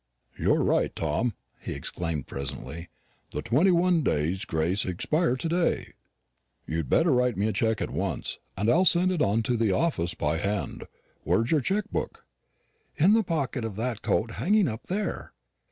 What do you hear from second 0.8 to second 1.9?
Tom," he